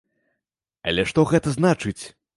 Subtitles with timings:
[0.91, 1.99] Але што гэта значыць?